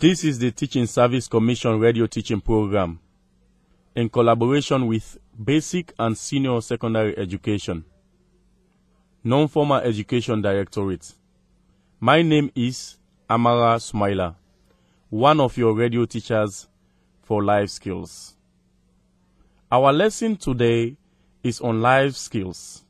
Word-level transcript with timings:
This 0.00 0.22
is 0.22 0.38
the 0.38 0.52
Teaching 0.52 0.86
Service 0.86 1.26
Commission 1.26 1.80
radio 1.80 2.06
teaching 2.06 2.40
program 2.40 3.00
in 3.96 4.08
collaboration 4.08 4.86
with 4.86 5.18
Basic 5.42 5.92
and 5.98 6.16
Senior 6.16 6.60
Secondary 6.60 7.18
Education, 7.18 7.84
Non 9.24 9.48
Formal 9.48 9.78
Education 9.78 10.40
Directorate. 10.40 11.14
My 11.98 12.22
name 12.22 12.52
is 12.54 12.96
Amara 13.28 13.78
Sumaila, 13.78 14.36
one 15.10 15.40
of 15.40 15.56
your 15.56 15.74
radio 15.74 16.04
teachers 16.04 16.68
for 17.20 17.42
life 17.42 17.70
skills. 17.70 18.36
Our 19.68 19.92
lesson 19.92 20.36
today 20.36 20.96
is 21.42 21.60
on 21.60 21.82
life 21.82 22.14
skills 22.14 22.84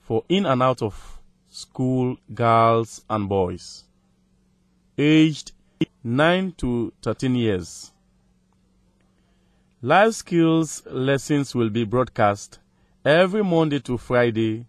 for 0.00 0.24
in 0.28 0.46
and 0.46 0.60
out 0.60 0.82
of 0.82 1.20
school 1.48 2.16
girls 2.34 3.04
and 3.08 3.28
boys 3.28 3.84
aged 4.98 5.52
9 6.04 6.52
to 6.58 6.92
13 7.02 7.34
years. 7.34 7.92
Life 9.80 10.14
skills 10.14 10.82
lessons 10.86 11.54
will 11.54 11.70
be 11.70 11.84
broadcast 11.84 12.58
every 13.04 13.42
Monday 13.42 13.80
to 13.80 13.98
Friday 13.98 14.66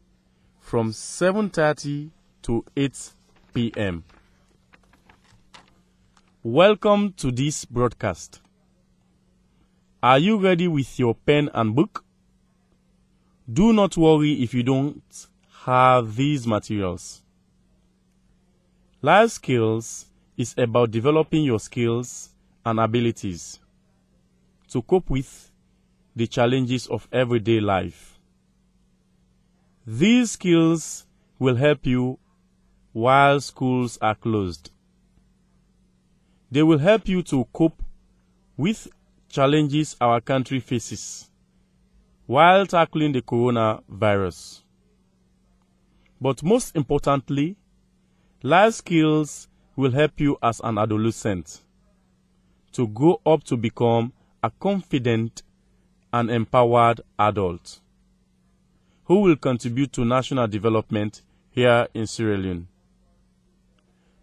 from 0.60 0.92
7:30 0.92 2.10
to 2.42 2.66
8 2.76 3.12
p.m. 3.54 4.04
Welcome 6.42 7.14
to 7.14 7.32
this 7.32 7.66
broadcast. 7.66 8.42
Are 10.02 10.20
you 10.20 10.38
ready 10.38 10.68
with 10.68 11.00
your 11.00 11.16
pen 11.16 11.50
and 11.54 11.76
book? 11.76 12.04
Do 13.52 13.72
not 13.72 13.96
worry 13.96 14.42
if 14.42 14.54
you 14.54 14.64
don't 14.64 15.28
have 15.66 16.16
these 16.16 16.48
materials. 16.48 17.22
Life 19.02 19.32
skills 19.32 20.08
is 20.38 20.56
about 20.58 20.92
developing 20.92 21.44
your 21.44 21.60
skills 21.60 22.30
and 22.66 22.80
abilities 22.80 23.60
to 24.70 24.82
cope 24.82 25.10
with 25.10 25.52
the 26.16 26.28
challenges 26.28 26.88
of 26.88 27.08
everyday 27.12 27.60
life. 27.60 28.20
These 29.86 30.32
skills 30.32 31.06
will 31.40 31.56
help 31.56 31.86
you 31.86 32.20
while 32.94 33.40
schools 33.42 33.98
are 34.02 34.16
closed. 34.16 34.72
They 36.52 36.64
will 36.64 36.78
help 36.78 37.08
you 37.08 37.24
to 37.24 37.46
cope 37.54 37.84
with 38.56 38.88
challenges 39.30 39.96
our 40.00 40.22
country 40.22 40.60
faces 40.60 41.30
while 42.28 42.66
tackling 42.66 43.12
the 43.12 43.22
coronavirus. 43.22 44.62
But 46.22 46.44
most 46.44 46.76
importantly, 46.76 47.58
life 48.44 48.76
skills 48.76 49.50
will 49.76 49.92
help 49.92 50.20
you 50.20 50.38
as 50.42 50.60
an 50.64 50.78
adolescent 50.78 51.62
to 52.72 52.88
grow 52.88 53.20
up 53.26 53.44
to 53.44 53.58
become 53.58 54.14
a 54.42 54.50
confident 54.50 55.44
and 56.12 56.30
empowered 56.30 57.02
adult 57.18 57.80
who 59.06 59.22
will 59.22 59.36
contribute 59.36 59.92
to 59.92 60.06
national 60.06 60.48
development 60.48 61.22
here 61.50 61.88
in 61.94 62.08
Sierra 62.08 62.38
Leone. 62.38 62.68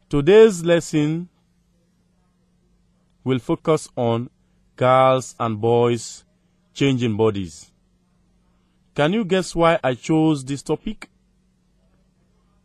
Today's 0.09 0.65
lesson 0.65 1.29
will 3.23 3.39
focus 3.39 3.89
on 3.97 4.31
girls 4.77 5.35
and 5.39 5.61
boys 5.61 6.25
changing 6.73 7.17
bodies. 7.17 7.71
Can 8.95 9.13
you 9.13 9.25
guess 9.25 9.55
why 9.55 9.79
I 9.85 9.95
chose 9.95 10.45
this 10.45 10.63
topic? 10.63 11.10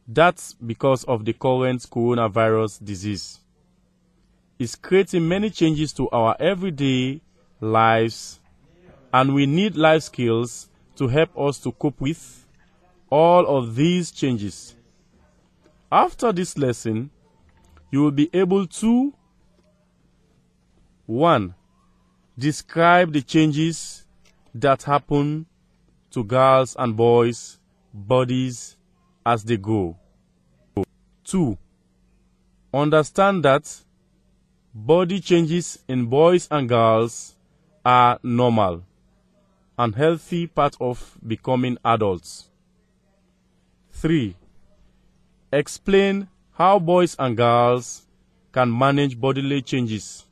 That's 0.08 0.54
because 0.54 1.04
of 1.06 1.26
the 1.26 1.34
current 1.34 1.82
coronavirus 1.82 2.84
disease. 2.84 3.40
It's 4.60 4.76
creating 4.76 5.28
many 5.28 5.50
changes 5.50 5.92
to 5.94 6.10
our 6.12 6.36
everyday 6.40 7.22
lives, 7.60 8.40
and 9.12 9.34
we 9.34 9.46
need 9.46 9.76
life 9.76 10.04
skills 10.04 10.70
to 10.98 11.08
help 11.08 11.38
us 11.38 11.60
to 11.60 11.72
cope 11.72 12.00
with 12.00 12.46
all 13.10 13.46
of 13.58 13.76
these 13.76 14.12
changes. 14.12 14.76
After 15.92 16.32
this 16.32 16.58
lesson, 16.58 17.10
you 17.92 18.02
will 18.02 18.12
be 18.12 18.30
able 18.34 18.68
to 18.68 19.14
1. 21.08 21.56
Describe 22.38 23.12
the 23.14 23.22
changes 23.22 24.06
that 24.54 24.84
happen 24.84 25.46
to 26.12 26.24
girls 26.24 26.76
and 26.78 26.96
boys' 26.96 27.60
bodies 27.94 28.78
as 29.26 29.44
they 29.44 29.58
go. 29.58 29.98
2. 31.24 31.58
Understand 32.74 33.44
that 33.44 33.82
body 34.74 35.20
changes 35.20 35.80
in 35.88 36.06
boys 36.06 36.48
and 36.52 36.70
girls 36.70 37.36
are 37.84 38.20
normal 38.22 38.84
and 39.78 39.96
healthy 39.96 40.48
part 40.48 40.76
of 40.80 41.18
becoming 41.26 41.78
adults. 41.84 42.50
3. 43.92 44.36
Explain 45.52 46.28
how 46.54 46.80
boys 46.80 47.16
and 47.18 47.36
girls 47.36 48.06
can 48.52 48.78
manage 48.78 49.20
bodily 49.20 49.62
changes 49.62 50.26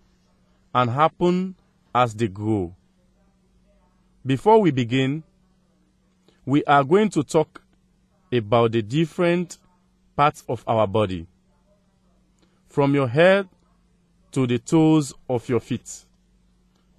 and 0.76 0.90
happen 0.90 1.56
as 1.94 2.14
they 2.14 2.28
grow. 2.28 2.74
Before 4.26 4.62
we 4.62 4.72
begin, 4.72 5.24
we 6.46 6.64
are 6.66 6.84
going 6.84 7.10
to 7.10 7.24
talk 7.24 7.63
about 8.34 8.72
the 8.72 8.82
different 8.82 9.58
parts 10.16 10.44
of 10.50 10.64
our 10.68 10.88
body, 10.88 11.28
from 12.68 12.96
your 12.96 13.08
head 13.08 13.48
to 14.32 14.48
the 14.48 14.58
toes 14.58 15.14
of 15.30 15.48
your 15.48 15.60
feet, 15.60 16.06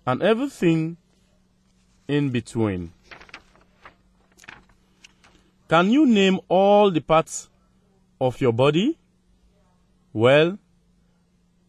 and 0.06 0.22
everything 0.22 0.96
in 2.06 2.30
between. 2.30 2.92
Can 5.68 5.90
you 5.90 6.06
name 6.06 6.38
all 6.48 6.90
the 6.90 7.00
parts 7.00 7.48
of 8.20 8.40
your 8.40 8.52
body? 8.52 8.98
Well, 10.12 10.58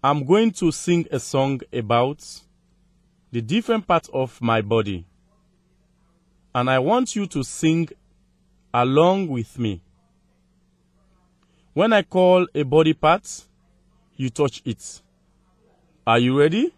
I'm 0.04 0.26
going 0.26 0.52
to 0.52 0.72
sing 0.72 1.08
a 1.12 1.20
song 1.20 1.62
about 1.74 2.24
the 3.32 3.42
different 3.42 3.88
parts 3.88 4.10
of 4.14 4.40
my 4.42 4.62
body. 4.62 5.06
And 6.54 6.70
I 6.70 6.80
want 6.80 7.16
you 7.16 7.26
to 7.28 7.44
sing 7.44 7.90
along 8.76 9.30
with 9.30 9.58
me. 9.58 9.82
When 11.74 11.94
I 11.94 12.02
call 12.02 12.46
a 12.54 12.64
body 12.64 12.94
part, 12.94 13.46
you 14.18 14.30
touch 14.30 14.62
it. 14.66 15.02
Are 16.06 16.20
you 16.20 16.38
ready? 16.38 16.74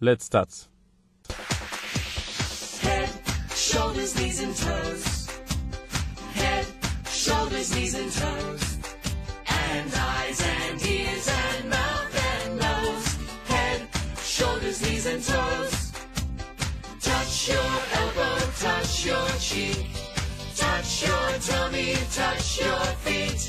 Let's 0.00 0.24
start. 0.24 0.48
Head, 2.80 3.10
shoulders, 3.54 4.18
knees 4.18 4.42
and 4.42 4.56
toes. 4.56 5.28
Head, 6.32 6.66
shoulders, 7.10 7.74
knees 7.74 7.94
and 7.94 8.10
toes. 8.10 8.78
And 9.48 9.92
eyes 9.94 10.40
and 10.40 10.82
ears 10.86 11.28
and 11.28 11.67
tummy, 21.48 21.94
touch 22.12 22.60
your 22.60 22.84
feet. 23.04 23.40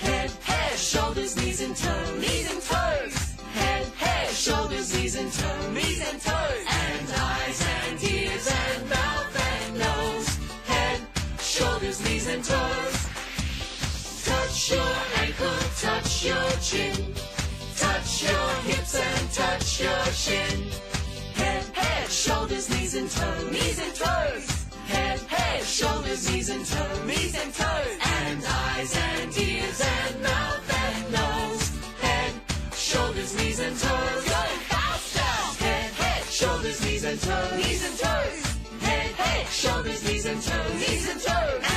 Head, 0.00 0.30
head, 0.42 0.78
shoulders, 0.78 1.36
knees 1.36 1.60
and 1.60 1.76
toes. 1.76 2.20
Knees 2.22 2.46
and 2.52 2.62
toes. 2.62 3.14
Head, 3.52 3.84
head, 4.04 4.28
shoulders, 4.30 4.94
knees 4.94 5.14
and 5.16 5.30
toes. 5.32 5.68
Knees 5.74 6.00
and 6.08 6.18
toes. 6.20 6.64
And 6.84 7.06
eyes 7.32 7.60
and 7.76 8.04
ears 8.04 8.46
and 8.64 8.88
mouth 8.88 9.34
and 9.52 9.78
nose. 9.86 10.28
Head, 10.72 11.00
shoulders, 11.40 11.98
knees 12.04 12.26
and 12.28 12.42
toes. 12.42 12.96
Touch 14.24 14.70
your 14.72 14.94
ankle, 15.24 15.58
touch 15.84 16.24
your 16.24 16.50
chin. 16.68 17.14
Touch 17.76 18.10
your 18.28 18.48
hips 18.68 18.94
and 18.94 19.24
touch 19.32 19.80
your 19.80 20.04
shin. 20.24 20.58
Head, 21.34 21.64
head, 21.74 22.08
shoulders, 22.10 22.70
knees 22.70 22.94
and 22.94 23.10
toes. 23.10 23.50
Knees 23.52 23.78
and 23.78 23.94
toes. 23.94 24.55
Head, 25.36 25.62
shoulders, 25.64 26.30
knees 26.30 26.48
and 26.48 26.64
toes. 26.64 27.04
Knees 27.06 27.34
and 27.42 27.52
toes. 27.54 27.92
And 28.18 28.44
eyes 28.44 28.96
and 28.96 29.38
ears 29.38 29.80
and 29.80 30.22
mouth 30.22 30.68
and 30.84 31.12
nose. 31.18 31.64
Head, 32.00 32.32
shoulders, 32.74 33.32
knees 33.38 33.60
and 33.60 33.76
toes. 33.78 34.24
Going 34.34 34.60
faster. 34.72 35.64
Head, 35.64 35.90
head, 36.02 36.24
shoulders, 36.24 36.78
knees 36.84 37.04
and 37.04 37.20
toes. 37.20 37.52
Knees 37.58 37.82
and 37.88 37.96
toes. 37.98 38.38
Head, 38.80 39.10
head, 39.22 39.46
shoulders, 39.48 40.00
knees 40.06 40.26
and 40.26 40.42
toes. 40.42 40.74
Knees 40.74 41.08
and 41.10 41.20
toes. 41.20 41.75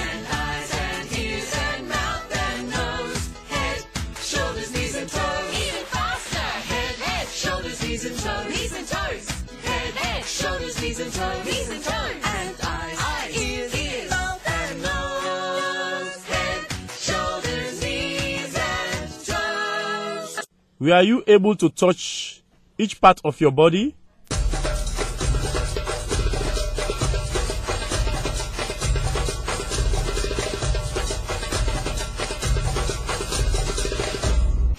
Were 20.90 21.04
you 21.04 21.24
able 21.28 21.56
to 21.56 21.70
touch 21.70 22.42
each 22.76 23.00
part 23.00 23.22
of 23.24 23.40
your 23.40 23.52
body? 23.52 23.96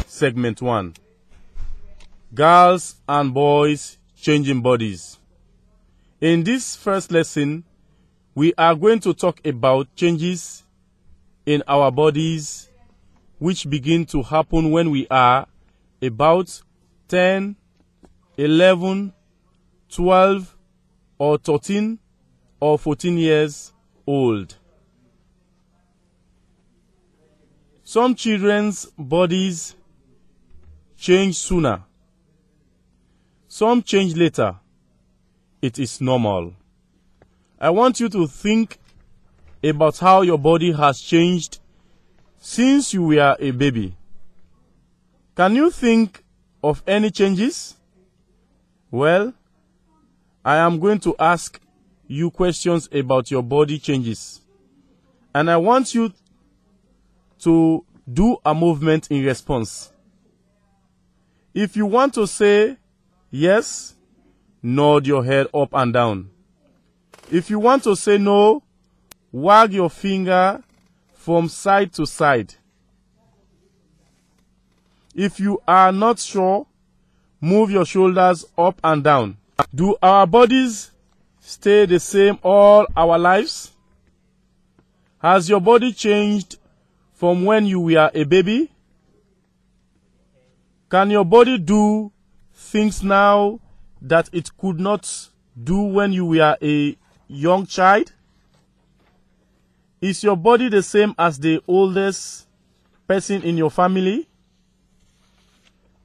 Segment 0.09 0.61
1 0.61 0.95
Girls 2.35 2.97
and 3.09 3.33
boys 3.33 3.97
changing 4.17 4.63
bodies. 4.63 5.17
In 6.21 6.43
this 6.43 6.75
first 6.75 7.13
lesson, 7.13 7.63
we 8.35 8.53
are 8.59 8.75
going 8.75 8.99
to 8.99 9.15
talk 9.15 9.47
about 9.47 9.95
changes 9.95 10.65
in 11.47 11.63
our 11.69 11.93
bodies 11.93 12.69
which 13.39 13.71
begin 13.71 14.05
to 14.07 14.25
happen 14.25 14.73
when 14.73 14.91
we 14.91 15.07
are 15.09 15.47
about 16.03 16.63
10, 17.09 17.57
11, 18.37 19.13
12, 19.89 20.57
or 21.19 21.39
13 21.39 21.99
or 22.61 22.79
14 22.79 23.19
years 23.19 23.73
old. 24.07 24.57
Some 27.85 28.15
children's 28.15 28.87
bodies 28.97 29.75
change 30.97 31.37
sooner. 31.37 31.83
Some 33.49 33.83
change 33.83 34.15
later. 34.15 34.57
It 35.61 35.79
is 35.79 36.01
normal. 36.01 36.55
I 37.59 37.71
want 37.71 38.01
you 38.01 38.09
to 38.11 38.27
think 38.27 38.79
about 39.63 39.99
how 39.99 40.23
your 40.23 40.39
body 40.39 40.73
has 40.73 41.01
changed 41.01 41.59
since 42.39 42.95
you 42.95 43.03
were 43.03 43.37
a 43.39 43.51
baby. 43.51 43.97
Can 45.37 45.55
you 45.55 45.71
think 45.71 46.25
of 46.63 46.83
any 46.87 47.11
changes? 47.11 47.77
Well, 48.91 49.33
I 50.45 50.57
am 50.57 50.81
going 50.81 51.01
to 51.01 51.15
ask 51.19 51.61
you 52.07 52.31
questions 52.31 52.89
about 52.93 53.31
your 53.31 53.43
body 53.43 53.79
changes. 53.79 54.41
And 55.35 55.51
I 55.51 55.57
want 55.57 55.95
you 55.95 56.13
to 57.41 57.85
do 58.13 58.37
a 58.45 58.55
movement 58.55 59.09
in 59.11 59.25
response. 59.25 59.93
If 61.55 61.77
you 61.77 61.87
want 61.87 62.15
to 62.15 62.27
say 62.27 62.77
yes, 63.31 63.95
nod 64.63 65.07
your 65.07 65.25
head 65.25 65.47
up 65.55 65.71
and 65.73 65.93
down. 65.93 66.31
If 67.31 67.49
you 67.49 67.61
want 67.61 67.85
to 67.85 67.95
say 67.95 68.19
no, 68.19 68.63
wag 69.31 69.73
your 69.73 69.91
finger 69.91 70.63
from 71.15 71.49
side 71.49 71.93
to 71.95 72.07
side. 72.07 72.55
If 75.15 75.41
you 75.41 75.61
are 75.67 75.93
not 75.93 76.19
sure, 76.19 76.67
move 77.41 77.71
your 77.71 77.85
shoulders 77.85 78.45
up 78.57 78.81
and 78.85 79.03
down. 79.03 79.37
Do 79.75 79.97
our 80.03 80.27
bodies 80.27 80.91
stay 81.41 81.87
the 81.87 81.99
same 81.99 82.39
all 82.43 82.87
our 82.97 83.19
lives? 83.19 83.73
Has 85.19 85.49
your 85.49 85.61
body 85.61 85.93
changed 85.93 86.59
from 87.13 87.45
when 87.45 87.67
you 87.67 87.81
were 87.81 88.11
a 88.15 88.25
baby? 88.25 88.71
Can 90.89 91.11
your 91.11 91.25
body 91.25 91.59
do 91.59 92.11
things 92.55 93.03
now 93.03 93.61
that 94.01 94.31
it 94.33 94.57
could 94.57 94.81
not 94.81 95.29
do 95.63 95.83
when 95.83 96.13
you 96.13 96.25
were 96.25 96.57
a 96.63 96.97
young 97.29 97.67
child? 97.67 98.13
Is 100.01 100.25
your 100.25 100.37
body 100.37 100.69
the 100.71 100.83
same 100.83 101.15
as 101.19 101.39
the 101.39 101.63
oldest 101.69 102.47
person 103.07 103.43
in 103.43 103.59
your 103.59 103.71
family? 103.71 104.30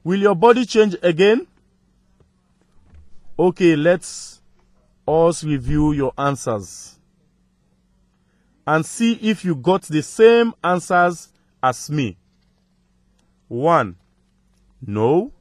Will 0.06 0.20
your 0.20 0.36
body 0.36 0.64
change 0.64 0.94
again? 1.02 1.48
Okay, 3.36 3.74
let's 3.74 4.40
us 5.08 5.42
review 5.42 5.90
your 5.94 6.12
answers 6.16 7.00
and 8.64 8.86
see 8.86 9.14
if 9.14 9.44
you 9.44 9.56
got 9.56 9.82
the 9.82 10.04
same 10.04 10.54
answers 10.62 11.28
as 11.60 11.90
me. 11.90 12.16
1. 13.48 13.96
No, 14.86 15.32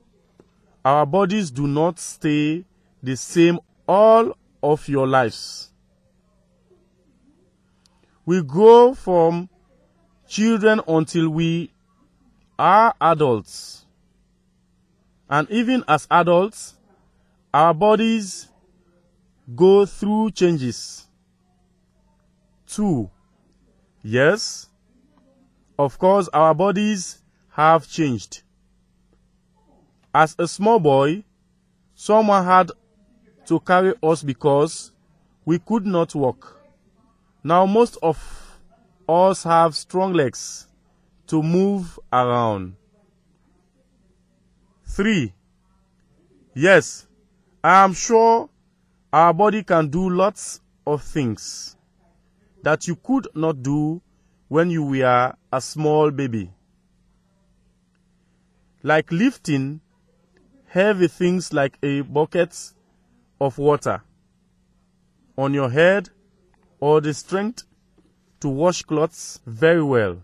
our 0.83 1.05
bodies 1.05 1.51
do 1.51 1.67
not 1.67 1.99
stay 1.99 2.65
the 3.03 3.15
same 3.15 3.59
all 3.87 4.35
of 4.63 4.87
your 4.87 5.05
lives. 5.05 5.69
We 8.25 8.41
grow 8.41 8.95
from 8.95 9.47
children 10.27 10.81
until 10.87 11.29
we 11.29 11.69
are 12.57 12.95
adults. 12.99 13.84
And 15.29 15.49
even 15.49 15.83
as 15.87 16.07
adults, 16.11 16.75
our 17.53 17.73
bodies 17.73 18.47
go 19.55 19.85
through 19.85 20.31
changes. 20.31 21.07
2. 22.67 23.09
Yes, 24.03 24.69
of 25.77 25.97
course, 25.97 26.27
our 26.29 26.53
bodies 26.53 27.21
have 27.49 27.87
changed. 27.87 28.43
As 30.13 30.35
a 30.39 30.47
small 30.47 30.79
boy, 30.79 31.23
someone 31.95 32.45
had 32.45 32.71
to 33.47 33.59
carry 33.59 33.93
us 34.01 34.23
because 34.23 34.91
we 35.43 35.59
could 35.59 35.85
not 35.85 36.15
walk. 36.15 36.61
Now, 37.43 37.65
most 37.65 37.97
of 38.01 38.17
us 39.07 39.43
have 39.43 39.75
strong 39.75 40.13
legs 40.13 40.67
to 41.27 41.43
move 41.43 41.99
around. 42.11 42.75
3. 44.95 45.33
Yes, 46.53 47.05
I 47.61 47.83
am 47.83 47.91
sure 47.91 48.49
our 49.11 49.33
body 49.33 49.61
can 49.61 49.89
do 49.89 50.09
lots 50.09 50.61
of 50.87 51.03
things 51.03 51.75
that 52.63 52.87
you 52.87 52.95
could 52.95 53.27
not 53.35 53.61
do 53.61 54.01
when 54.47 54.69
you 54.69 54.83
were 54.83 55.33
a 55.51 55.59
small 55.59 56.11
baby. 56.11 56.49
Like 58.83 59.11
lifting 59.11 59.81
heavy 60.67 61.09
things 61.09 61.51
like 61.51 61.77
a 61.83 61.99
bucket 61.99 62.57
of 63.41 63.57
water 63.57 64.01
on 65.37 65.53
your 65.53 65.69
head 65.69 66.09
or 66.79 67.01
the 67.01 67.13
strength 67.13 67.65
to 68.39 68.47
wash 68.47 68.83
clothes 68.83 69.41
very 69.45 69.83
well. 69.83 70.23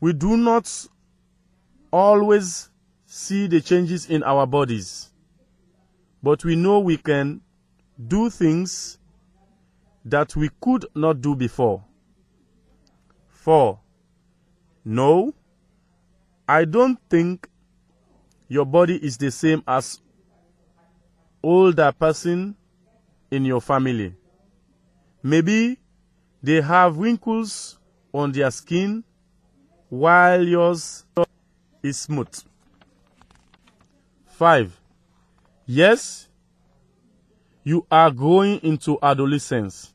We 0.00 0.14
do 0.14 0.38
not 0.38 0.86
always 1.92 2.70
see 3.14 3.46
the 3.46 3.60
changes 3.60 4.08
in 4.08 4.22
our 4.22 4.46
bodies, 4.46 5.10
but 6.22 6.42
we 6.46 6.56
know 6.56 6.80
we 6.80 6.96
can 6.96 7.42
do 8.08 8.30
things 8.30 8.96
that 10.02 10.34
we 10.34 10.48
could 10.62 10.86
not 10.94 11.20
do 11.20 11.36
before. 11.36 11.84
4. 13.28 13.78
No, 14.86 15.34
I 16.48 16.64
don't 16.64 16.98
think 17.10 17.50
your 18.48 18.64
body 18.64 18.96
is 18.96 19.18
the 19.18 19.30
same 19.30 19.62
as 19.68 20.00
older 21.42 21.92
person 21.92 22.56
in 23.30 23.44
your 23.44 23.60
family. 23.60 24.14
Maybe 25.22 25.78
they 26.42 26.62
have 26.62 26.96
wrinkles 26.96 27.78
on 28.14 28.32
their 28.32 28.50
skin 28.50 29.04
while 29.90 30.42
yours 30.42 31.04
is 31.82 31.98
smooth. 31.98 32.42
5. 34.42 34.80
Yes, 35.66 36.28
you 37.62 37.86
are 37.88 38.10
going 38.10 38.58
into 38.64 38.98
adolescence, 39.00 39.94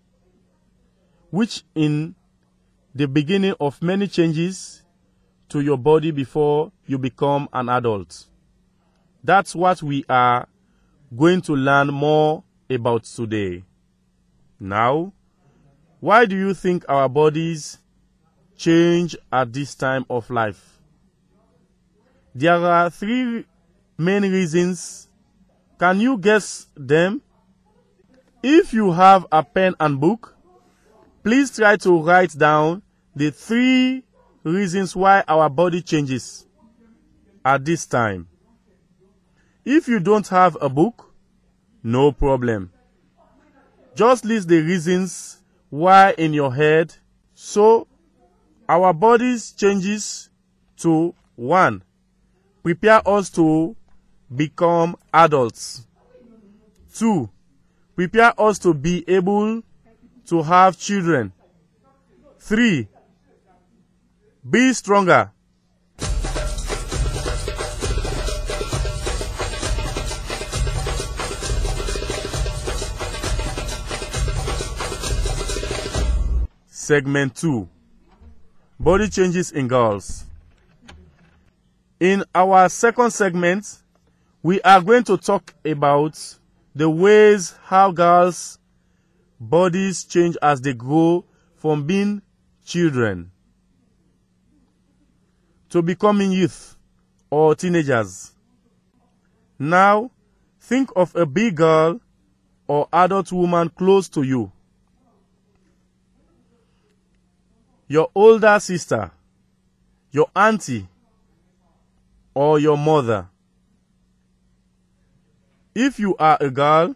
which 1.30 1.66
in 1.76 2.16
the 2.96 3.10
beginning 3.10 3.56
of 3.60 3.82
many 3.82 4.08
changes 4.08 4.84
to 5.50 5.60
your 5.60 5.78
body 5.78 6.12
before 6.12 6.72
you 6.86 6.98
become 6.98 7.50
an 7.52 7.68
adult. 7.68 8.28
That's 9.22 9.54
what 9.54 9.84
we 9.84 10.06
are 10.08 10.48
going 11.14 11.42
to 11.42 11.54
learn 11.54 11.88
more 11.88 12.46
about 12.70 13.04
today. 13.04 13.66
Now, 14.62 15.12
why 16.00 16.26
do 16.26 16.38
you 16.38 16.54
think 16.54 16.86
our 16.88 17.10
bodies 17.10 17.80
change 18.56 19.14
at 19.30 19.52
this 19.52 19.76
time 19.76 20.06
of 20.10 20.30
life? 20.30 20.80
There 22.34 22.56
are 22.56 22.90
three 22.90 23.46
main 23.98 24.24
reasons. 24.24 25.10
Can 25.80 26.00
you 26.00 26.18
guess 26.18 26.68
them? 26.76 27.22
If 28.44 28.74
you 28.74 28.92
have 28.92 29.26
a 29.32 29.44
pen 29.44 29.76
and 29.80 30.00
book, 30.00 30.36
please 31.24 31.56
try 31.56 31.76
to 31.78 32.02
write 32.02 32.38
down 32.38 32.82
the 33.16 33.32
three 33.32 34.04
reasons 34.44 34.96
why 34.96 35.24
our 35.28 35.50
body 35.50 35.82
changes 35.82 36.46
at 37.44 37.66
this 37.66 37.86
time. 37.86 38.28
If 39.66 39.88
you 39.88 40.00
don't 40.00 40.28
have 40.30 40.58
a 40.62 40.70
book, 40.70 41.12
no 41.84 42.12
problem. 42.12 42.72
Just 43.96 44.24
list 44.24 44.48
the 44.48 44.62
reasons 44.62 45.42
why 45.70 46.14
in 46.18 46.34
your 46.34 46.54
head. 46.54 46.94
So, 47.34 47.88
our 48.70 48.94
bodies 48.94 49.52
changes 49.52 50.30
to 50.78 51.14
1. 51.36 51.84
prepare 52.68 53.02
us 53.08 53.30
to 53.30 53.76
become 54.34 54.96
adults. 55.14 55.86
Two, 56.94 57.30
prepare 57.96 58.34
us 58.40 58.60
to 58.60 58.74
be 58.74 59.04
able 59.08 59.62
to 60.28 60.44
have 60.44 60.78
children. 60.78 61.32
Three, 62.40 62.88
be 64.50 64.74
stronger. 64.74 65.32
Segment 76.70 77.36
2 77.36 77.68
Body 78.80 79.10
changes 79.10 79.52
in 79.52 79.68
girls. 79.68 80.24
In 82.00 82.24
our 82.34 82.70
second 82.70 83.12
segment, 83.12 83.82
we 84.44 84.62
are 84.62 84.82
going 84.82 85.04
to 85.04 85.18
talk 85.18 85.54
about 85.66 86.38
the 86.76 86.90
ways 86.90 87.56
how 87.64 87.92
girls' 87.92 88.60
bodies 89.40 90.04
change 90.04 90.38
as 90.42 90.62
they 90.62 90.74
grow 90.74 91.26
from 91.56 91.86
being 91.86 92.22
children 92.64 93.32
to 95.70 95.82
becoming 95.82 96.32
youth 96.32 96.76
or 97.30 97.56
teenagers. 97.56 98.32
Now, 99.60 100.12
think 100.62 100.92
of 100.96 101.16
a 101.16 101.26
big 101.26 101.56
girl 101.56 102.00
or 102.68 102.88
adult 102.94 103.32
woman 103.32 103.70
close 103.70 104.08
to 104.10 104.22
you. 104.22 104.52
Your 107.88 108.10
older 108.14 108.60
sister, 108.60 109.12
your 110.12 110.30
auntie, 110.36 110.88
or 112.34 112.60
your 112.60 112.78
mother. 112.78 113.30
If 115.80 116.00
you 116.00 116.16
are 116.18 116.40
a 116.42 116.50
girl, 116.50 116.96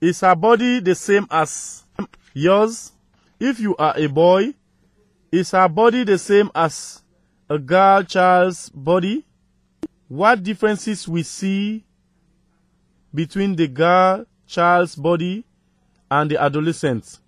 is 0.00 0.20
her 0.22 0.34
body 0.34 0.80
the 0.80 0.96
same 0.96 1.28
as 1.30 1.84
yours? 2.32 2.90
If 3.38 3.60
you 3.60 3.76
are 3.76 3.96
a 3.96 4.08
boy, 4.08 4.54
is 5.30 5.52
her 5.52 5.68
body 5.68 6.02
the 6.02 6.18
same 6.18 6.50
as 6.56 7.04
a 7.48 7.56
girl 7.56 8.02
child's 8.02 8.68
body? 8.70 9.24
What 10.08 10.42
differences 10.42 11.06
we 11.06 11.22
see 11.22 11.84
between 13.14 13.54
the 13.54 13.68
girl 13.68 14.26
child's 14.44 14.96
body 14.96 15.44
and 16.10 16.28
the 16.28 16.42
adolescent 16.42 17.20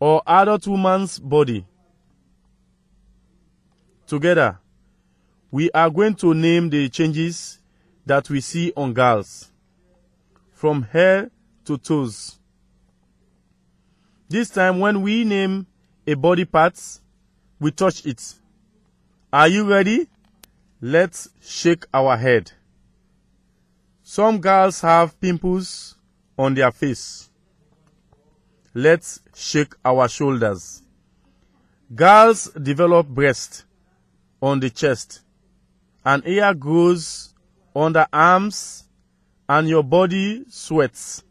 or 0.00 0.22
adult 0.26 0.66
woman's 0.66 1.18
body? 1.18 1.64
Together, 4.06 4.58
we 5.50 5.70
are 5.70 5.88
going 5.88 6.14
to 6.16 6.34
name 6.34 6.68
the 6.68 6.90
changes 6.90 7.58
that 8.06 8.28
we 8.30 8.40
see 8.40 8.72
on 8.76 8.92
girls 8.92 9.50
from 10.52 10.82
hair 10.82 11.30
to 11.64 11.78
toes. 11.78 12.38
This 14.28 14.48
time, 14.50 14.80
when 14.80 15.02
we 15.02 15.24
name 15.24 15.66
a 16.06 16.14
body 16.14 16.44
part, 16.44 16.80
we 17.60 17.70
touch 17.70 18.06
it. 18.06 18.34
Are 19.32 19.48
you 19.48 19.68
ready? 19.68 20.08
Let's 20.80 21.28
shake 21.40 21.84
our 21.92 22.16
head. 22.16 22.52
Some 24.02 24.40
girls 24.40 24.80
have 24.80 25.20
pimples 25.20 25.96
on 26.38 26.54
their 26.54 26.72
face. 26.72 27.30
Let's 28.74 29.20
shake 29.34 29.74
our 29.84 30.08
shoulders. 30.08 30.82
Girls 31.94 32.50
develop 32.52 33.06
breast 33.06 33.64
on 34.40 34.60
the 34.60 34.70
chest. 34.70 35.20
An 36.04 36.22
ear 36.26 36.54
grows 36.54 37.31
on 37.74 37.92
the 37.92 38.08
arms 38.12 38.84
and 39.48 39.68
your 39.68 39.82
body 39.82 40.44
sweats. 40.48 41.22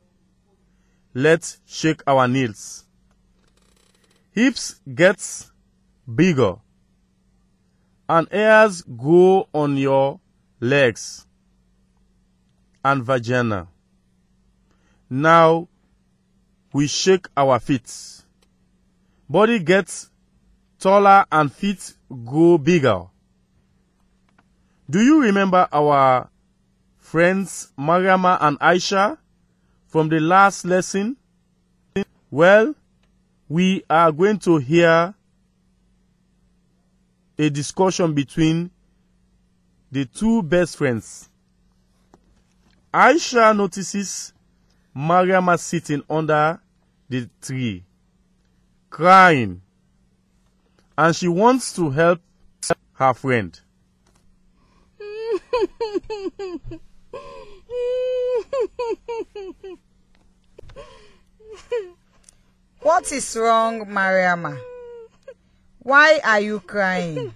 Let's 1.14 1.60
shake 1.66 2.02
our 2.08 2.28
knees. 2.28 2.86
Hips 4.32 4.80
gets 4.94 5.52
bigger 6.14 6.56
and 8.08 8.28
hairs 8.32 8.82
grow 8.82 9.48
on 9.54 9.78
your 9.78 10.20
legs 10.60 11.26
and 12.84 13.04
vagina. 13.04 13.68
Now 15.10 15.68
we 16.74 16.88
shake 16.88 17.28
our 17.36 17.60
feet. 17.60 18.24
Body 19.30 19.60
gets 19.60 20.10
taller 20.80 21.26
and 21.32 21.52
feet 21.52 21.94
grow 22.26 22.58
bigger. 22.58 23.04
Do 24.90 25.02
you 25.02 25.22
remember 25.22 25.68
our 25.72 26.31
friends 27.12 27.74
Mariama 27.77 28.38
and 28.39 28.58
Aisha 28.60 29.18
from 29.88 30.08
the 30.08 30.22
last 30.22 30.63
lesson? 30.63 31.18
Well, 32.32 32.74
we 33.50 33.84
are 33.89 34.13
going 34.13 34.39
to 34.39 34.56
hear 34.60 35.13
a 37.38 37.50
discussion 37.50 38.13
between 38.13 38.72
the 39.91 40.06
two 40.06 40.41
best 40.41 40.77
friends. 40.77 41.27
Aisha 42.94 43.53
notices 43.58 44.32
Mariama 44.96 45.60
sitting 45.60 46.03
under 46.10 46.62
the 47.10 47.30
tree, 47.41 47.84
crying, 48.89 49.62
and 50.98 51.13
she 51.13 51.27
wants 51.27 51.74
to 51.74 51.89
help 51.89 52.22
her 52.94 53.13
friend. 53.13 53.60
What 62.82 63.12
is 63.12 63.36
wrong, 63.38 63.86
Mariama? 63.86 64.60
Why 65.80 66.20
are 66.24 66.39
you 66.39 66.60
crying? 66.60 67.34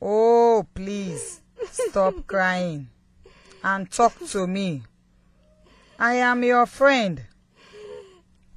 Oh, 0.00 0.66
please 0.74 1.40
stop 1.70 2.26
crying 2.26 2.88
and 3.64 3.90
talk 3.90 4.12
to 4.28 4.46
me. 4.46 4.82
I 5.98 6.14
am 6.16 6.44
your 6.44 6.66
friend. 6.66 7.22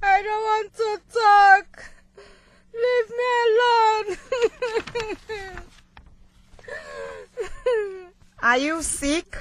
I 0.02 0.22
don't 0.22 0.42
want 0.42 0.74
to 0.74 1.00
talk. 1.12 1.84
Leave 2.72 3.10
me 3.18 3.30
alone. 3.48 4.16
Are 8.42 8.56
you 8.56 8.82
sick? 8.82 9.36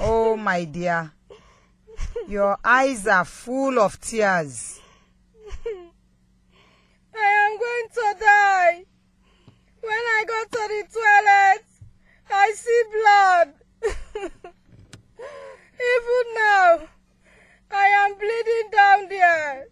Oh, 0.00 0.36
my 0.36 0.64
dear. 0.64 1.12
Your 2.28 2.58
eyes 2.64 3.06
are 3.06 3.24
full 3.24 3.78
of 3.78 4.00
tears. 4.00 4.80
I 7.14 7.30
am 7.46 7.56
going 7.56 7.88
to 7.94 8.16
die. 8.18 8.84
When 9.80 9.92
I 9.92 10.24
go 10.26 10.44
to 10.44 10.68
the 10.74 10.82
toilet, 10.92 11.64
I 12.30 12.52
see 12.56 12.82
blood. 12.90 13.54
Even 15.94 16.24
now, 16.34 16.88
I 17.70 17.86
am 18.02 18.14
bleeding 18.18 18.70
down 18.72 19.08
there 19.08 19.68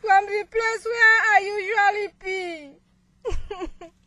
from 0.00 0.26
the 0.26 0.44
place 0.48 0.84
where 0.84 1.20
I 1.34 1.40
usually 1.58 2.08
pee. 2.20 3.90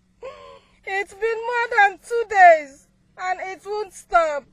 it's 0.92 1.14
been 1.14 1.22
more 1.22 1.68
than 1.78 2.00
two 2.00 2.24
days 2.30 2.88
and 3.18 3.40
it 3.42 3.62
won't 3.66 3.94
stop. 3.94 4.44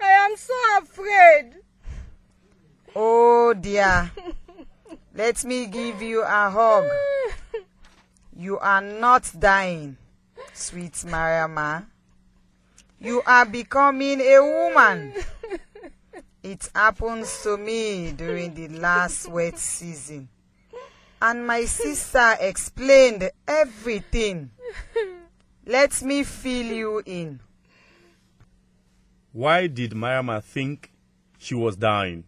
I 0.00 0.08
am 0.08 0.36
so 0.36 0.54
afraid. 0.80 1.54
Oh, 2.96 3.54
dear. 3.54 4.10
Let 5.14 5.44
me 5.44 5.66
give 5.66 6.00
you 6.02 6.22
a 6.22 6.50
hug. 6.50 6.86
You 8.34 8.58
are 8.58 8.80
not 8.80 9.30
dying, 9.38 9.98
sweet 10.54 10.94
Mariama. 10.94 11.84
You 12.98 13.22
are 13.26 13.44
becoming 13.44 14.20
a 14.20 14.40
woman. 14.40 15.12
It 16.42 16.68
happens 16.74 17.42
to 17.44 17.56
me 17.56 18.10
during 18.12 18.54
the 18.54 18.68
last 18.68 19.28
wet 19.28 19.58
season. 19.58 20.28
And 21.20 21.46
my 21.46 21.66
sister 21.66 22.36
explained 22.40 23.30
everything. 23.46 24.50
Let 25.66 26.02
me 26.02 26.24
fill 26.24 26.66
you 26.66 27.02
in. 27.04 27.40
Why 29.32 29.66
did 29.66 29.92
Mariama 29.92 30.42
think 30.42 30.92
she 31.38 31.54
was 31.54 31.76
dying? 31.76 32.24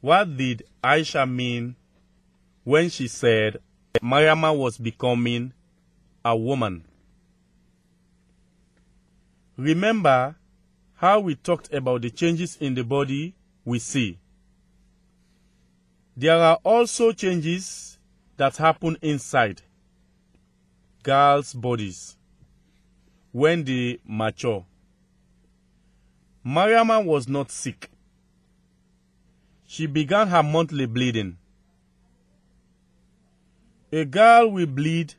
What 0.00 0.36
did 0.36 0.64
Aisha 0.84 1.28
mean 1.28 1.76
when 2.64 2.90
she 2.90 3.08
said 3.08 3.58
Mariama 4.02 4.56
was 4.56 4.76
becoming 4.78 5.52
a 6.24 6.36
woman? 6.36 6.84
Remember 9.56 10.36
how 10.96 11.20
we 11.20 11.34
talked 11.34 11.72
about 11.72 12.02
the 12.02 12.10
changes 12.10 12.56
in 12.56 12.74
the 12.74 12.84
body 12.84 13.34
we 13.64 13.78
see. 13.78 14.18
There 16.16 16.36
are 16.36 16.58
also 16.64 17.12
changes 17.12 17.98
that 18.36 18.56
happen 18.56 18.96
inside. 19.02 19.62
Girls' 21.06 21.54
bodies 21.54 22.16
when 23.30 23.62
they 23.62 24.00
mature. 24.04 24.66
Mariama 26.44 27.04
was 27.04 27.28
not 27.28 27.48
sick. 27.48 27.88
She 29.68 29.86
began 29.86 30.26
her 30.26 30.42
monthly 30.42 30.86
bleeding. 30.86 31.38
A 33.92 34.04
girl 34.04 34.50
will 34.50 34.66
bleed 34.66 35.14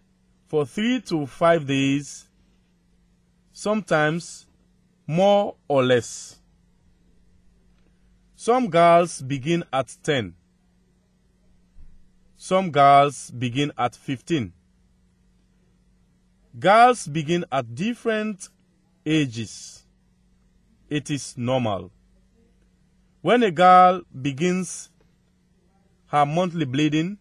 for 0.48 0.66
three 0.66 1.00
to 1.04 1.26
five 1.26 1.66
days, 1.66 2.28
sometimes 3.54 4.46
more 5.06 5.56
or 5.70 5.84
less. 5.86 6.38
Some 8.36 8.70
girls 8.70 9.22
begin 9.22 9.64
at 9.72 9.96
10. 10.04 10.36
Some 12.36 12.72
girls 12.72 13.32
begin 13.32 13.72
at 13.78 13.96
15. 13.96 14.52
Girls 16.60 17.08
begin 17.08 17.46
at 17.52 17.76
different 17.76 18.50
ages. 19.06 19.84
It 20.90 21.12
is 21.12 21.38
normal. 21.38 21.92
When 23.22 23.44
a 23.44 23.52
girl 23.52 24.02
begins 24.22 24.90
her 26.08 26.26
monthly 26.26 26.66
bleeding, 26.66 27.18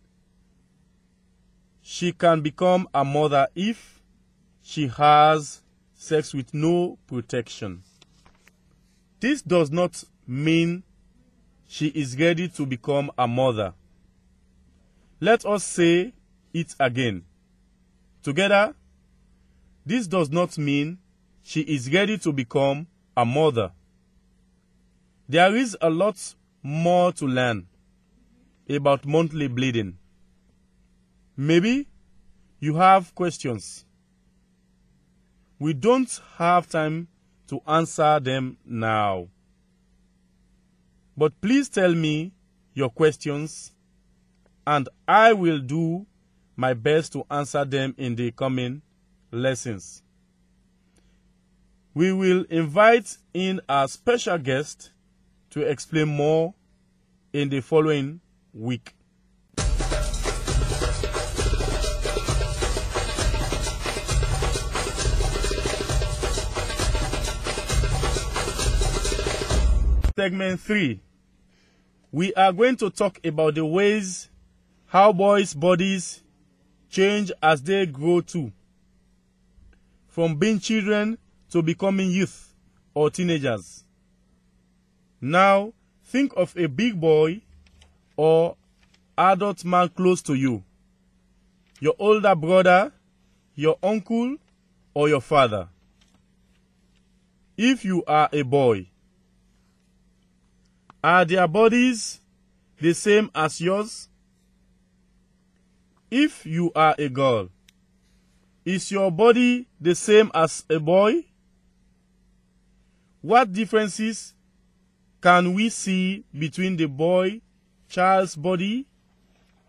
she 1.83 2.12
can 2.12 2.40
become 2.40 2.88
a 2.95 3.05
mother 3.05 3.49
if 3.55 4.00
she 4.62 4.87
has 4.88 5.61
sex 5.95 6.33
with 6.33 6.55
no 6.55 6.99
protection. 7.07 7.83
This 9.21 9.43
does 9.43 9.71
not 9.71 10.02
mean 10.26 10.83
she 11.66 11.88
is 11.88 12.19
ready 12.19 12.49
to 12.49 12.64
become 12.64 13.11
a 13.19 13.26
mother. 13.26 13.75
Let 15.21 15.45
us 15.45 15.64
say 15.64 16.14
it 16.55 16.75
again. 16.78 17.25
Together, 18.23 18.75
this 19.87 20.09
does 20.09 20.31
not 20.31 20.59
mean 20.59 20.99
she 21.43 21.61
is 21.61 21.93
ready 21.93 22.19
to 22.19 22.33
become 22.33 22.88
a 23.16 23.25
mother. 23.25 23.71
There 25.28 25.55
is 25.55 25.76
a 25.81 25.88
lot 25.88 26.35
more 26.61 27.12
to 27.12 27.26
learn 27.26 27.69
about 28.69 29.07
monthly 29.07 29.47
bleeding. 29.47 29.97
Maybe 31.37 31.87
you 32.59 32.75
have 32.75 33.14
questions. 33.14 33.85
We 35.61 35.73
don't 35.73 36.21
have 36.37 36.69
time 36.69 37.07
to 37.47 37.61
answer 37.64 38.19
them 38.19 38.59
now. 38.66 39.28
But 41.16 41.40
please 41.40 41.69
tell 41.69 41.95
me 41.95 42.33
your 42.75 42.90
questions 42.90 43.73
and 44.66 44.88
I 45.07 45.33
will 45.33 45.61
do 45.61 46.07
my 46.57 46.75
best 46.75 47.12
to 47.12 47.25
answer 47.31 47.64
them 47.64 47.95
in 47.97 48.16
the 48.16 48.33
coming 48.33 48.83
lessons. 49.30 50.02
We 51.95 52.12
will 52.12 52.45
invite 52.50 53.16
in 53.33 53.61
a 53.68 53.88
special 53.88 54.38
guest 54.38 54.90
to 55.50 55.62
explain 55.62 56.09
more 56.09 56.54
in 57.33 57.49
the 57.49 57.61
following 57.61 58.21
week. 58.52 58.95
Segment 70.18 70.59
3 70.61 71.00
We 72.11 72.33
are 72.35 72.52
going 72.52 72.76
to 72.76 72.89
talk 72.89 73.21
about 73.25 73.54
the 73.54 73.67
ways 73.67 74.30
how 74.86 75.12
boys' 75.12 75.52
bodies 75.52 76.23
change 76.89 77.30
as 77.43 77.62
they 77.62 77.84
grow 77.84 78.21
too, 78.21 78.52
from 80.17 80.35
being 80.37 80.59
children 80.59 81.19
to 81.50 81.61
becoming 81.61 82.11
youth 82.11 82.55
or 82.95 83.11
teenagers. 83.11 83.85
Now, 85.21 85.75
think 86.05 86.33
of 86.39 86.57
a 86.57 86.69
big 86.69 86.99
boy 86.99 87.43
or 88.17 88.57
adult 89.19 89.63
man 89.67 89.91
close 89.91 90.23
to 90.23 90.33
you, 90.33 90.65
your 91.81 91.93
older 91.99 92.35
brother, 92.35 92.95
your 93.55 93.76
uncle, 93.83 94.37
or 94.95 95.11
your 95.11 95.21
father. 95.21 95.69
If 97.59 97.85
you 97.85 98.02
are 98.07 98.31
a 98.33 98.41
boy, 98.41 98.89
are 101.05 101.26
their 101.26 101.47
bodies 101.47 102.23
the 102.81 102.95
same 102.95 103.31
as 103.35 103.61
yours? 103.61 104.09
If 106.11 106.47
you 106.47 106.73
are 106.75 106.95
a 106.99 107.11
girl, 107.11 107.50
is 108.67 108.91
your 108.91 109.13
body 109.13 109.69
the 109.81 109.95
same 109.95 110.31
as 110.35 110.65
a 110.69 110.81
boy? 110.81 111.25
What 113.23 113.52
differences 113.52 114.35
can 115.23 115.55
we 115.55 115.69
see 115.71 116.25
between 116.37 116.76
the 116.76 116.87
boy 116.87 117.41
child's 117.89 118.35
body 118.35 118.87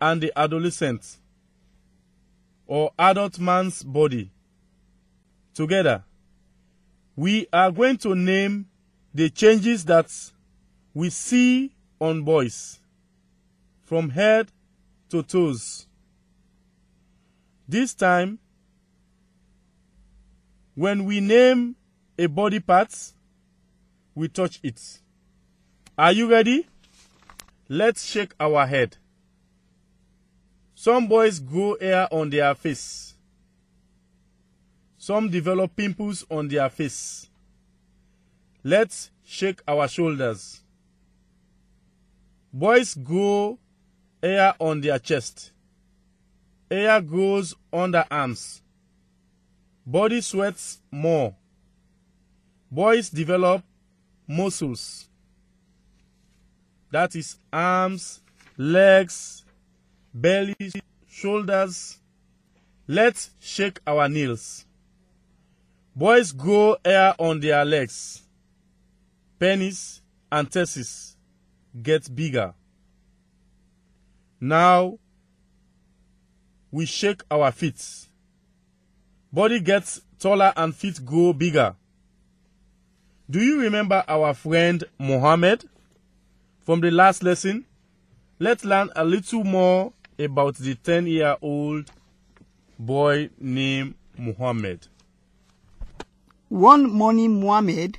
and 0.00 0.20
the 0.20 0.32
adolescent 0.36 1.16
or 2.66 2.90
adult 2.98 3.38
man's 3.38 3.84
body? 3.84 4.32
Together, 5.54 6.02
we 7.14 7.46
are 7.52 7.70
going 7.70 7.98
to 7.98 8.14
name 8.16 8.66
the 9.14 9.30
changes 9.30 9.84
that 9.84 10.12
we 10.92 11.10
see 11.10 11.72
on 12.00 12.22
boys 12.22 12.80
from 13.84 14.10
head 14.10 14.48
to 15.08 15.22
toes. 15.22 15.86
This 17.68 17.94
time, 17.94 18.38
when 20.78 21.06
we 21.06 21.18
name 21.18 21.74
a 22.16 22.26
body 22.26 22.60
part, 22.60 22.94
we 24.14 24.28
touch 24.28 24.60
it. 24.62 25.00
Are 25.98 26.12
you 26.12 26.30
ready? 26.30 26.68
Let's 27.68 28.04
shake 28.04 28.32
our 28.38 28.64
head. 28.64 28.96
Some 30.76 31.08
boys 31.08 31.40
grow 31.40 31.76
hair 31.80 32.06
on 32.12 32.30
their 32.30 32.54
face. 32.54 33.16
Some 34.98 35.28
develop 35.30 35.74
pimples 35.74 36.24
on 36.30 36.46
their 36.46 36.70
face. 36.70 37.28
Let's 38.62 39.10
shake 39.24 39.60
our 39.66 39.88
shoulders. 39.88 40.60
Boys 42.52 42.94
grow 42.94 43.58
hair 44.22 44.54
on 44.60 44.80
their 44.80 45.00
chest. 45.00 45.50
Hair 46.70 47.00
grows 47.00 47.56
on 47.72 47.82
under 47.82 48.04
arms. 48.08 48.62
Body 49.88 50.20
sweats 50.20 50.82
more. 50.90 51.34
Boys 52.70 53.08
develop 53.08 53.62
muscles. 54.26 55.08
That 56.90 57.16
is 57.16 57.38
arms, 57.50 58.20
legs, 58.58 59.46
belly, 60.12 60.54
shoulders. 61.08 61.96
Let's 62.86 63.30
shake 63.40 63.80
our 63.86 64.10
nails. 64.10 64.66
Boys 65.96 66.32
grow 66.32 66.76
hair 66.84 67.14
on 67.18 67.40
their 67.40 67.64
legs. 67.64 68.20
Penis 69.38 70.02
and 70.30 70.50
testes 70.50 71.16
get 71.82 72.14
bigger. 72.14 72.52
Now 74.38 74.98
we 76.70 76.84
shake 76.84 77.22
our 77.30 77.50
feet. 77.52 78.07
Body 79.32 79.60
gets 79.60 80.00
taller 80.18 80.52
and 80.56 80.74
feet 80.74 81.04
grow 81.04 81.32
bigger. 81.32 81.74
Do 83.30 83.40
you 83.40 83.60
remember 83.60 84.02
our 84.08 84.32
friend 84.32 84.82
Mohammed 84.98 85.68
from 86.64 86.80
the 86.80 86.90
last 86.90 87.22
lesson? 87.22 87.66
Let's 88.38 88.64
learn 88.64 88.90
a 88.96 89.04
little 89.04 89.44
more 89.44 89.92
about 90.18 90.56
the 90.56 90.74
10 90.76 91.06
year 91.06 91.36
old 91.42 91.90
boy 92.78 93.30
named 93.38 93.94
Muhammad. 94.16 94.86
One 96.48 96.90
morning, 96.90 97.40
Mohammed 97.40 97.98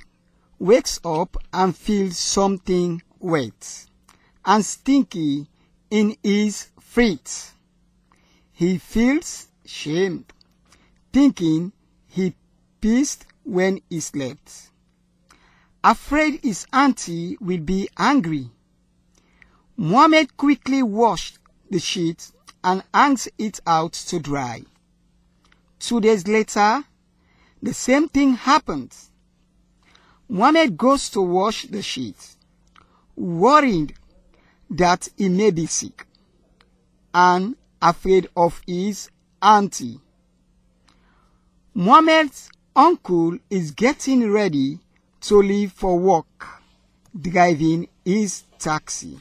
wakes 0.58 0.98
up 1.04 1.36
and 1.52 1.76
feels 1.76 2.18
something 2.18 3.02
wet 3.20 3.86
and 4.44 4.64
stinky 4.64 5.46
in 5.90 6.16
his 6.22 6.68
feet. 6.80 7.52
He 8.52 8.78
feels 8.78 9.46
shame, 9.64 10.24
thinking 11.12 11.72
he 12.06 12.34
pissed 12.80 13.26
when 13.44 13.80
he 13.88 14.00
slept. 14.00 14.70
Afraid 15.82 16.40
his 16.42 16.66
auntie 16.72 17.36
will 17.40 17.60
be 17.60 17.88
angry. 17.96 18.50
Mohammed 19.76 20.36
quickly 20.36 20.82
washed 20.82 21.38
the 21.70 21.78
sheet 21.78 22.30
and 22.62 22.82
hangs 22.92 23.28
it 23.38 23.60
out 23.66 23.92
to 23.94 24.18
dry. 24.18 24.62
Two 25.78 26.00
days 26.00 26.26
later, 26.26 26.84
the 27.62 27.72
same 27.72 28.08
thing 28.08 28.34
happened. 28.34 28.94
Mohammed 30.28 30.76
goes 30.76 31.08
to 31.10 31.20
wash 31.22 31.64
the 31.64 31.82
sheet, 31.82 32.36
worried 33.16 33.94
that 34.68 35.08
he 35.16 35.28
may 35.28 35.50
be 35.50 35.66
sick 35.66 36.06
and 37.12 37.56
afraid 37.82 38.28
of 38.36 38.60
his 38.66 39.10
auntie. 39.42 40.00
Mohammed's 41.74 42.50
uncle 42.74 43.38
is 43.48 43.70
getting 43.70 44.28
ready 44.32 44.80
to 45.20 45.40
leave 45.40 45.70
for 45.70 45.96
work, 45.96 46.48
driving 47.18 47.86
his 48.04 48.42
taxi. 48.58 49.20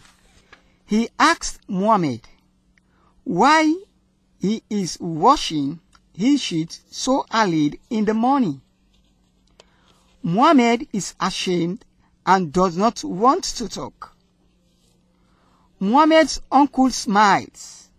He 0.84 1.10
asked 1.20 1.60
Mohammed 1.68 2.22
why 3.24 3.76
he 4.40 4.64
is 4.68 4.98
washing 5.00 5.80
his 6.12 6.42
sheets 6.42 6.82
so 6.90 7.24
early 7.32 7.80
in 7.92 8.06
the 8.06 8.16
morning. 8.16 8.62
Mohammed 10.24 10.88
is 10.92 11.14
ashamed 11.20 11.86
and 12.26 12.52
does 12.52 12.76
not 12.76 13.04
want 13.04 13.44
to 13.44 13.70
talk. 13.70 14.16
Mohammed's 15.80 16.42
uncle 16.52 16.90
smiles, 16.90 17.90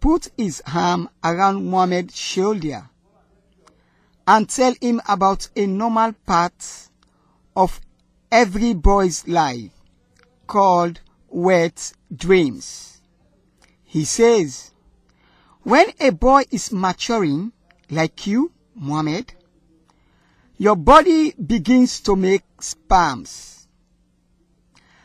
puts 0.00 0.28
his 0.36 0.60
arm 0.74 1.08
around 1.22 1.64
Mohammed's 1.64 2.16
shoulder, 2.16 2.90
and 4.26 4.48
tell 4.48 4.74
him 4.80 5.00
about 5.08 5.48
a 5.54 5.66
normal 5.66 6.12
part 6.26 6.88
of 7.54 7.80
every 8.30 8.74
boy's 8.74 9.26
life 9.28 9.70
called 10.46 11.00
wet 11.28 11.92
dreams. 12.14 13.00
He 13.84 14.04
says, 14.04 14.72
when 15.62 15.86
a 16.00 16.10
boy 16.10 16.44
is 16.50 16.72
maturing, 16.72 17.52
like 17.90 18.26
you, 18.26 18.52
Mohammed, 18.74 19.32
your 20.58 20.76
body 20.76 21.32
begins 21.32 22.00
to 22.00 22.16
make 22.16 22.42
sperms. 22.60 23.68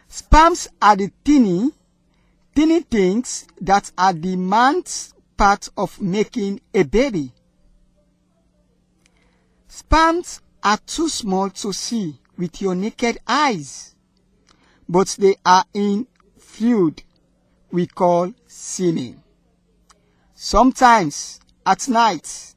Sperms 0.07 0.67
are 0.81 0.95
the 0.95 1.11
teeny, 1.23 1.71
teeny 2.55 2.81
things 2.81 3.47
that 3.59 3.91
are 3.97 4.13
the 4.13 4.35
man's 4.35 5.13
part 5.37 5.69
of 5.77 6.01
making 6.01 6.61
a 6.73 6.83
baby. 6.83 7.33
Sperms 9.73 10.41
are 10.61 10.75
too 10.85 11.07
small 11.07 11.49
to 11.49 11.71
see 11.71 12.19
with 12.37 12.61
your 12.61 12.75
naked 12.75 13.17
eyes, 13.25 13.95
but 14.89 15.15
they 15.17 15.33
are 15.45 15.63
in 15.73 16.05
fluid 16.37 17.01
we 17.71 17.87
call 17.87 18.33
semen. 18.45 19.23
Sometimes 20.35 21.39
at 21.65 21.87
night, 21.87 22.53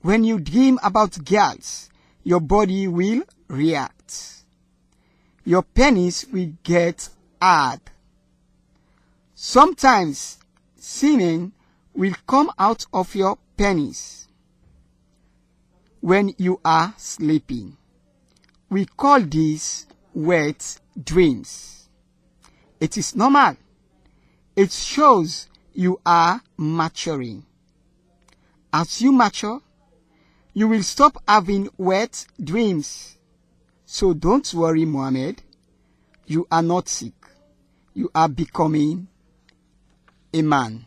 when 0.00 0.24
you 0.24 0.40
dream 0.40 0.78
about 0.82 1.22
girls, 1.22 1.90
your 2.22 2.40
body 2.40 2.88
will 2.88 3.24
react. 3.48 4.44
Your 5.44 5.64
penis 5.64 6.24
will 6.32 6.54
get 6.62 7.10
hard. 7.42 7.80
Sometimes 9.34 10.38
semen 10.76 11.52
will 11.92 12.14
come 12.26 12.50
out 12.58 12.86
of 12.90 13.14
your 13.14 13.36
penis 13.54 14.23
when 16.04 16.34
you 16.36 16.60
are 16.62 16.92
sleeping. 16.98 17.74
We 18.68 18.84
call 18.84 19.22
these 19.22 19.86
wet 20.12 20.78
dreams. 21.02 21.88
It 22.78 22.98
is 22.98 23.16
normal. 23.16 23.56
It 24.54 24.70
shows 24.70 25.48
you 25.72 25.98
are 26.04 26.42
maturing. 26.58 27.46
As 28.70 29.00
you 29.00 29.12
mature, 29.12 29.62
you 30.52 30.68
will 30.68 30.82
stop 30.82 31.16
having 31.26 31.70
wet 31.78 32.26
dreams. 32.38 33.16
So 33.86 34.12
don't 34.12 34.52
worry, 34.52 34.84
Mohammed. 34.84 35.40
You 36.26 36.46
are 36.52 36.62
not 36.62 36.86
sick. 36.86 37.14
You 37.94 38.10
are 38.14 38.28
becoming 38.28 39.08
a 40.34 40.42
man. 40.42 40.84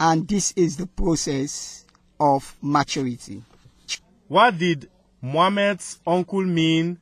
And 0.00 0.26
this 0.26 0.50
is 0.56 0.78
the 0.78 0.86
process 0.88 1.84
of 2.18 2.56
maturity. 2.60 3.44
What 4.30 4.58
did 4.58 4.88
Muhammad's 5.20 5.98
uncle 6.06 6.44
mean 6.44 7.00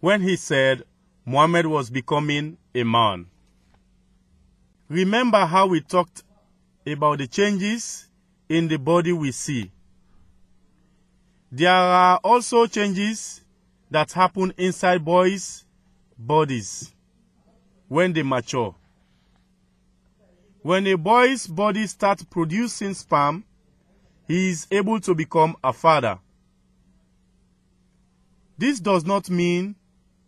when 0.00 0.22
he 0.22 0.36
said 0.36 0.82
Muhammad 1.26 1.66
was 1.66 1.90
becoming 1.90 2.56
a 2.74 2.84
man? 2.84 3.26
Remember 4.88 5.44
how 5.44 5.66
we 5.66 5.82
talked 5.82 6.22
about 6.86 7.18
the 7.18 7.26
changes 7.26 8.08
in 8.48 8.66
the 8.66 8.78
body 8.78 9.12
we 9.12 9.30
see. 9.30 9.70
There 11.52 11.70
are 11.70 12.18
also 12.24 12.66
changes 12.66 13.44
that 13.90 14.12
happen 14.12 14.54
inside 14.56 15.04
boys' 15.04 15.66
bodies 16.16 16.94
when 17.88 18.14
they 18.14 18.22
mature. 18.22 18.74
When 20.62 20.86
a 20.86 20.94
boy's 20.94 21.46
body 21.46 21.86
starts 21.86 22.22
producing 22.22 22.94
sperm, 22.94 23.44
he 24.26 24.48
is 24.48 24.66
able 24.70 24.98
to 25.00 25.14
become 25.14 25.54
a 25.62 25.74
father. 25.74 26.18
This 28.58 28.80
does 28.80 29.04
not 29.04 29.30
mean 29.30 29.76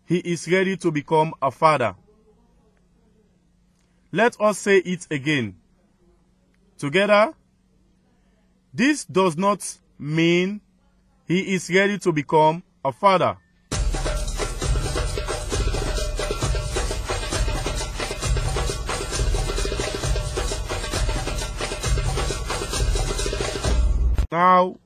he 0.07 0.19
is 0.19 0.47
ready 0.47 0.77
to 0.77 0.93
become 0.93 1.35
a 1.43 1.51
father. 1.51 1.97
Let 4.13 4.41
us 4.41 4.57
say 4.57 4.77
it 4.79 5.09
again. 5.11 5.57
Together, 6.79 7.35
this 8.73 9.05
does 9.05 9.37
not 9.37 9.79
mean 9.99 10.61
he 11.27 11.55
is 11.55 11.69
ready 11.71 11.99
to 11.99 12.13
become 12.13 12.63
a 12.85 12.93
father. 12.93 13.37
Now 24.31 24.77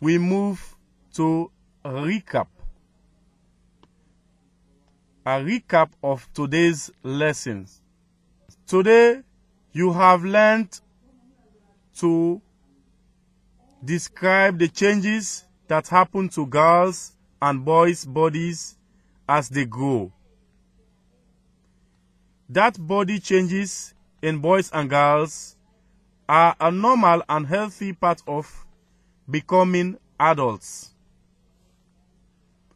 we 0.00 0.18
move 0.18 0.76
to 1.14 1.50
recap. 1.84 2.46
A 5.24 5.40
recap 5.40 5.90
of 6.02 6.28
today's 6.32 6.90
lessons. 7.02 7.80
Today 8.66 9.22
you 9.72 9.92
have 9.92 10.24
learned 10.24 10.80
to 11.98 12.40
describe 13.84 14.58
the 14.58 14.68
changes 14.68 15.44
that 15.68 15.88
happen 15.88 16.28
to 16.30 16.46
girls 16.46 17.16
and 17.40 17.64
boys' 17.64 18.04
bodies 18.04 18.76
as 19.28 19.48
they 19.48 19.64
grow. 19.64 20.12
That 22.48 22.76
body 22.78 23.18
changes 23.18 23.94
in 24.20 24.38
boys 24.38 24.70
and 24.72 24.88
girls 24.90 25.56
are 26.28 26.54
a 26.60 26.70
normal 26.70 27.22
and 27.28 27.46
healthy 27.46 27.92
part 27.92 28.22
of 28.26 28.66
becoming 29.28 29.98
adults. 30.20 30.91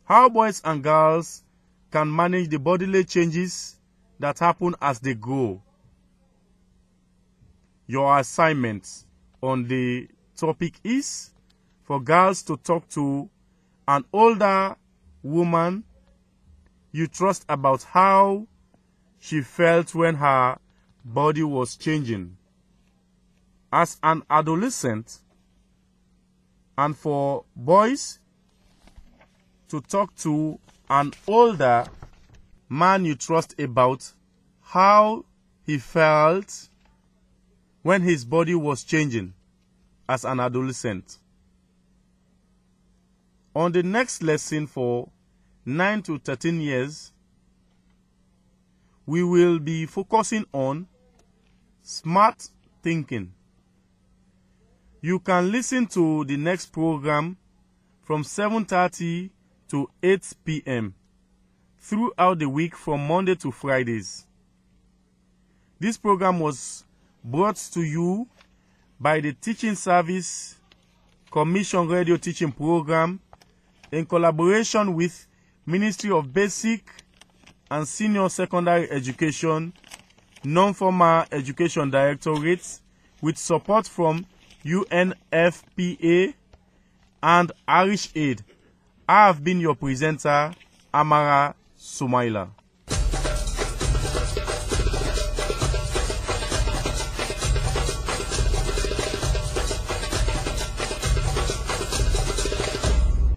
How 0.07 0.29
boys 0.29 0.63
and 0.65 0.85
girls 0.85 1.43
can 1.91 2.15
manage 2.15 2.49
the 2.49 2.61
bodily 2.61 3.05
changes 3.05 3.77
that 4.21 4.39
happen 4.39 4.77
as 4.81 5.01
they 5.01 5.15
grow. 5.15 5.61
Your 7.89 8.17
assignment 8.17 9.05
on 9.43 9.67
the 9.67 10.09
topic 10.37 10.75
is 10.85 11.31
for 11.83 12.01
girls 12.01 12.43
to 12.45 12.57
talk 12.57 12.89
to 12.91 13.29
an 13.89 14.05
older 14.13 14.77
woman 15.25 15.83
you 16.93 17.09
trust 17.09 17.45
about 17.49 17.83
how 17.83 18.47
she 19.19 19.41
felt 19.41 19.93
when 19.93 20.15
her 20.15 20.57
body 21.05 21.43
was 21.43 21.77
changing. 21.77 22.37
As 23.73 23.99
an 24.05 24.23
adolescent, 24.31 25.19
and 26.79 26.97
for 26.97 27.45
boys 27.57 28.21
to 29.69 29.81
talk 29.81 30.15
to 30.17 30.59
an 30.89 31.13
older 31.27 31.87
man 32.69 33.05
you 33.05 33.15
trust 33.15 33.59
about 33.61 34.13
how 34.63 35.25
he 35.65 35.79
felt 35.79 36.69
when 37.83 38.03
his 38.03 38.25
body 38.25 38.55
was 38.55 38.85
changing 38.85 39.33
as 40.09 40.25
an 40.25 40.41
adolescent. 40.41 41.19
On 43.55 43.73
the 43.73 43.83
next 43.83 44.23
lesson 44.23 44.67
for 44.67 45.09
9 45.65 46.03
to 46.03 46.19
13 46.19 46.61
years, 46.61 47.13
we 49.07 49.23
will 49.23 49.59
be 49.59 49.87
focusing 49.87 50.45
on 50.53 50.87
smart 51.83 52.49
thinking. 52.83 53.33
You 55.01 55.21
can 55.21 55.53
listen 55.53 55.87
to 55.87 56.25
the 56.25 56.37
next 56.37 56.67
program 56.73 57.37
from 58.03 58.23
7:30 58.25 59.31
to 59.69 59.89
8 60.03 60.33
p.m. 60.45 60.95
throughout 61.79 62.39
the 62.39 62.49
week 62.49 62.77
from 62.77 63.07
Monday 63.07 63.35
to 63.37 63.51
Fridays. 63.51 64.27
This 65.79 65.97
program 65.97 66.41
was 66.41 66.85
brought 67.23 67.57
to 67.73 67.83
you 67.83 68.27
by 68.99 69.21
the 69.21 69.33
Teaching 69.33 69.75
Service 69.75 70.57
Commission 71.31 71.87
Radio 71.89 72.17
Teaching 72.17 72.53
Program 72.53 73.21
in 73.93 74.07
collaboration 74.07 74.95
with 74.95 75.27
Ministry 75.67 76.11
of 76.11 76.33
Basic 76.33 76.89
and 77.71 77.87
Senior 77.87 78.29
Secondary 78.29 78.91
Education, 78.91 79.73
Non-Formal 80.45 81.27
Education 81.33 81.91
Directorate 81.91 82.81
with 83.21 83.37
support 83.37 83.87
from 83.89 84.25
UNFPA 84.65 86.35
and 87.23 87.53
Irish 87.67 88.11
Aid. 88.15 88.45
I 89.09 89.29
have 89.29 89.45
been 89.45 89.61
your 89.61 89.77
presenter, 89.77 90.53
Amara 90.93 91.55
Sumaila. 91.79 92.49